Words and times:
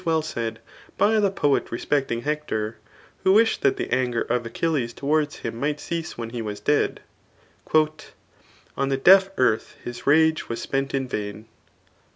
wiell 0.03 0.23
said 0.23 0.57
by 0.97 1.19
the 1.19 1.29
pbet 1.31 1.67
Mspect^ 1.67 2.07
jlig 2.07 2.23
Hector^ 2.23 2.73
who 3.23 3.35
wditd 3.35 3.59
thati 3.59 3.75
the 3.75 3.85
atiger 3.89 4.27
of 4.31 4.41
JkcUlies 4.41 4.95
towards 4.95 5.35
him 5.35 5.59
might 5.59 5.77
ceaae 5.77 6.17
when 6.17 6.31
he 6.31 6.41
n^s 6.41 6.59
dead^ 6.63 6.97
On 8.75 8.89
tbe 8.89 9.03
deaf 9.03 9.29
earth 9.37 9.75
his 9.83 10.07
rage 10.07 10.49
was 10.49 10.59
spent 10.59 10.95
in 10.95 11.07
yain. 11.07 11.45